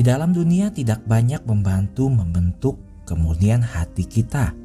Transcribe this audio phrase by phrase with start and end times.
[0.00, 4.56] di dalam dunia tidak banyak membantu membentuk kemurnian hati kita.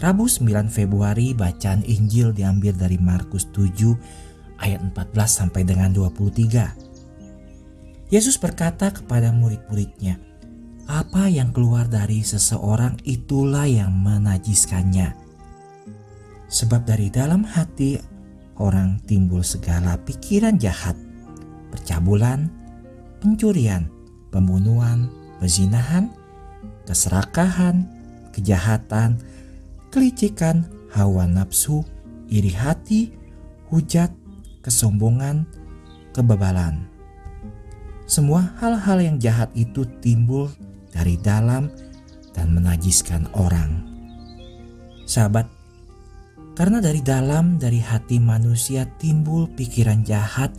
[0.00, 3.92] Rabu 9 Februari bacaan Injil diambil dari Markus 7
[4.64, 4.96] ayat 14
[5.28, 8.08] sampai dengan 23.
[8.08, 10.16] Yesus berkata kepada murid-muridnya,
[10.88, 15.12] "Apa yang keluar dari seseorang itulah yang menajiskannya.
[16.48, 18.00] Sebab dari dalam hati
[18.56, 20.96] orang timbul segala pikiran jahat,
[21.68, 22.48] percabulan,
[23.20, 23.92] pencurian,
[24.34, 25.06] pembunuhan,
[25.38, 26.10] pezinahan,
[26.90, 27.86] keserakahan,
[28.34, 29.22] kejahatan,
[29.94, 31.86] kelicikan, hawa nafsu,
[32.26, 33.14] iri hati,
[33.70, 34.10] hujat,
[34.66, 35.46] kesombongan,
[36.10, 36.90] kebebalan.
[38.10, 40.50] Semua hal-hal yang jahat itu timbul
[40.90, 41.70] dari dalam
[42.34, 43.86] dan menajiskan orang.
[45.06, 45.46] Sahabat,
[46.58, 50.50] karena dari dalam dari hati manusia timbul pikiran jahat,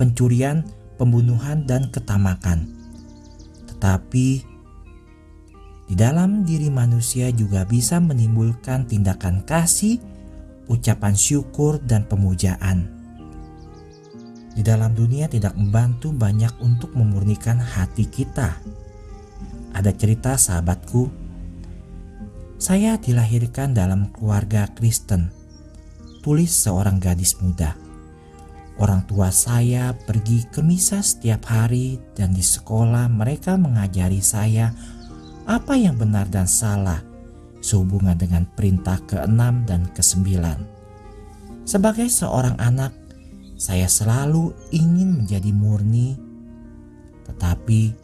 [0.00, 0.64] pencurian,
[0.96, 2.81] pembunuhan, dan ketamakan.
[3.82, 4.28] Tetapi
[5.90, 9.98] di dalam diri manusia juga bisa menimbulkan tindakan kasih,
[10.70, 12.86] ucapan syukur, dan pemujaan.
[14.54, 18.62] Di dalam dunia tidak membantu banyak untuk memurnikan hati kita.
[19.74, 21.10] Ada cerita sahabatku,
[22.62, 25.34] saya dilahirkan dalam keluarga Kristen,
[26.22, 27.81] tulis seorang gadis muda.
[28.80, 34.72] Orang tua saya pergi ke misa setiap hari dan di sekolah mereka mengajari saya
[35.44, 37.04] apa yang benar dan salah
[37.60, 40.28] sehubungan dengan perintah ke-6 dan ke-9.
[41.68, 42.90] Sebagai seorang anak,
[43.54, 46.18] saya selalu ingin menjadi murni,
[47.28, 47.94] tetapi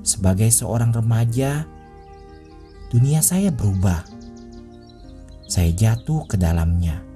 [0.00, 1.68] sebagai seorang remaja,
[2.88, 4.06] dunia saya berubah.
[5.44, 7.11] Saya jatuh ke dalamnya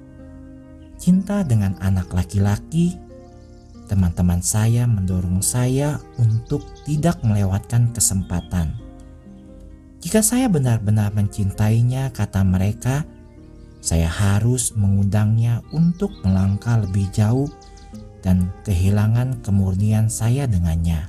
[0.97, 2.97] cinta dengan anak laki-laki,
[3.87, 8.75] teman-teman saya mendorong saya untuk tidak melewatkan kesempatan.
[10.03, 13.07] Jika saya benar-benar mencintainya, kata mereka,
[13.81, 17.47] saya harus mengundangnya untuk melangkah lebih jauh
[18.21, 21.07] dan kehilangan kemurnian saya dengannya.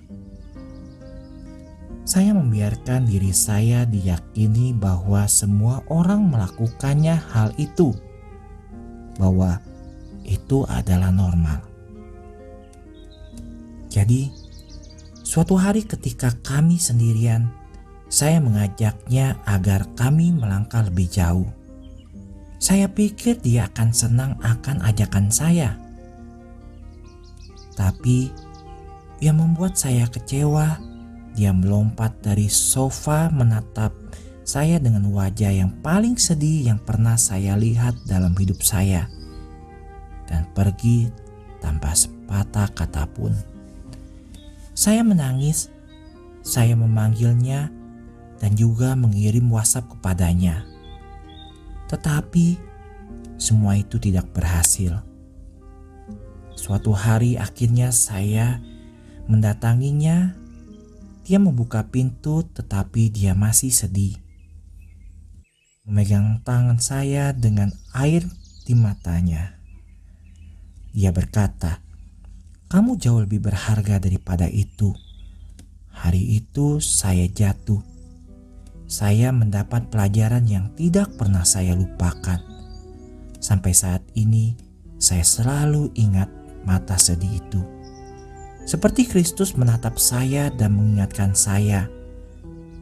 [2.09, 7.93] Saya membiarkan diri saya diyakini bahwa semua orang melakukannya hal itu,
[9.21, 9.61] bahwa
[10.29, 11.65] itu adalah normal.
[13.89, 14.29] Jadi,
[15.25, 17.49] suatu hari ketika kami sendirian,
[18.13, 21.49] saya mengajaknya agar kami melangkah lebih jauh.
[22.61, 25.81] Saya pikir dia akan senang akan ajakan saya.
[27.73, 28.29] Tapi,
[29.25, 30.77] yang membuat saya kecewa,
[31.33, 33.95] dia melompat dari sofa menatap
[34.43, 39.07] saya dengan wajah yang paling sedih yang pernah saya lihat dalam hidup saya
[40.59, 41.07] pergi
[41.63, 43.31] tanpa sepatah kata pun.
[44.75, 45.71] Saya menangis,
[46.43, 47.71] saya memanggilnya
[48.43, 50.67] dan juga mengirim WhatsApp kepadanya.
[51.87, 52.59] Tetapi
[53.39, 54.99] semua itu tidak berhasil.
[56.59, 58.59] Suatu hari akhirnya saya
[59.31, 60.35] mendatanginya.
[61.29, 64.17] Dia membuka pintu tetapi dia masih sedih.
[65.85, 68.25] Memegang tangan saya dengan air
[68.65, 69.58] di matanya.
[70.99, 71.79] Ia berkata,
[72.67, 74.91] "Kamu jauh lebih berharga daripada itu."
[75.95, 77.79] Hari itu saya jatuh.
[78.91, 82.43] Saya mendapat pelajaran yang tidak pernah saya lupakan.
[83.39, 84.59] Sampai saat ini,
[84.99, 86.27] saya selalu ingat
[86.67, 87.63] mata sedih itu.
[88.67, 91.87] Seperti Kristus menatap saya dan mengingatkan saya,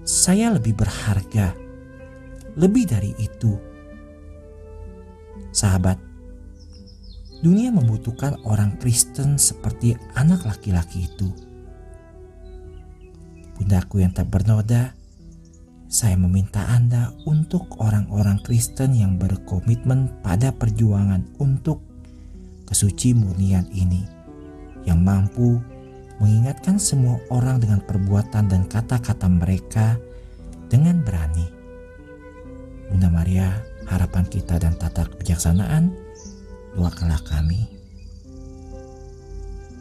[0.09, 1.53] saya lebih berharga.
[2.57, 3.53] Lebih dari itu,
[5.53, 6.01] sahabat,
[7.45, 11.29] Dunia membutuhkan orang Kristen seperti anak laki-laki itu.
[13.57, 14.97] Bundaku yang tak bernoda,
[15.87, 21.81] saya meminta Anda untuk orang-orang Kristen yang berkomitmen pada perjuangan untuk
[22.69, 24.05] kesuci murnian ini,
[24.85, 25.61] yang mampu
[26.21, 30.01] mengingatkan semua orang dengan perbuatan dan kata-kata mereka
[30.73, 31.47] dengan berani.
[32.89, 36.06] Bunda Maria, harapan kita dan tata kebijaksanaan,
[36.77, 37.65] doakanlah kami